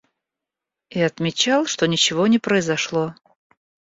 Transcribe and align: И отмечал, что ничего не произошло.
И 0.89 0.99
отмечал, 0.99 1.67
что 1.67 1.85
ничего 1.85 2.25
не 2.25 2.39
произошло. 2.39 3.13